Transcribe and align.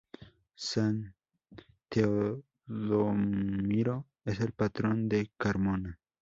San 0.55 1.13
Teodomiro 1.87 4.07
es 4.25 4.39
el 4.39 4.51
patrón 4.53 5.07
de 5.07 5.29
Carmona. 5.37 5.99